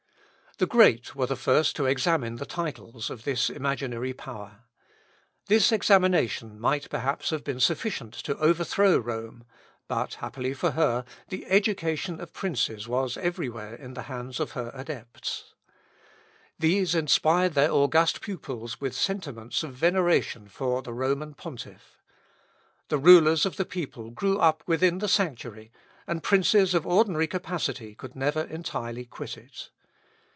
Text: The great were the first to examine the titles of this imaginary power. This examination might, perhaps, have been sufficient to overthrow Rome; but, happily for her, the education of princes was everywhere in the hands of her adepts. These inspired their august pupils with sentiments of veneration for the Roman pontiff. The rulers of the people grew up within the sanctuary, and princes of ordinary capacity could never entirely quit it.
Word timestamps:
The 0.57 0.67
great 0.67 1.15
were 1.15 1.25
the 1.25 1.35
first 1.35 1.75
to 1.77 1.87
examine 1.87 2.35
the 2.35 2.45
titles 2.45 3.09
of 3.09 3.23
this 3.23 3.49
imaginary 3.49 4.13
power. 4.13 4.59
This 5.47 5.71
examination 5.71 6.59
might, 6.59 6.87
perhaps, 6.87 7.31
have 7.31 7.43
been 7.43 7.59
sufficient 7.59 8.13
to 8.25 8.37
overthrow 8.37 8.99
Rome; 8.99 9.43
but, 9.87 10.15
happily 10.15 10.53
for 10.53 10.71
her, 10.71 11.03
the 11.29 11.47
education 11.47 12.21
of 12.21 12.31
princes 12.33 12.87
was 12.87 13.17
everywhere 13.17 13.73
in 13.73 13.95
the 13.95 14.03
hands 14.03 14.39
of 14.39 14.51
her 14.51 14.69
adepts. 14.75 15.55
These 16.59 16.93
inspired 16.93 17.55
their 17.55 17.71
august 17.71 18.21
pupils 18.21 18.79
with 18.79 18.93
sentiments 18.95 19.63
of 19.63 19.73
veneration 19.73 20.47
for 20.47 20.83
the 20.83 20.93
Roman 20.93 21.33
pontiff. 21.33 21.97
The 22.89 22.99
rulers 22.99 23.47
of 23.47 23.55
the 23.55 23.65
people 23.65 24.11
grew 24.11 24.37
up 24.37 24.61
within 24.67 24.99
the 24.99 25.07
sanctuary, 25.07 25.71
and 26.05 26.21
princes 26.21 26.75
of 26.75 26.85
ordinary 26.85 27.25
capacity 27.25 27.95
could 27.95 28.15
never 28.15 28.41
entirely 28.43 29.05
quit 29.05 29.37
it. 29.37 29.71